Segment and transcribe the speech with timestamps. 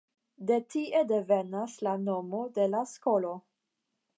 [0.51, 3.35] De tie devenas la nomo de la skolo.